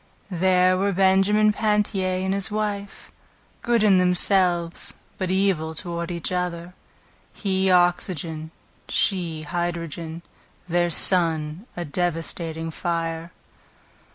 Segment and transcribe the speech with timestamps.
[0.31, 3.11] There were Benjamin Pantier and his wife,
[3.61, 6.73] Good in themselves, but evil toward each other;
[7.33, 8.49] He oxygen,
[8.89, 10.23] she hydrogen,
[10.67, 13.31] Their son, a devastating fire.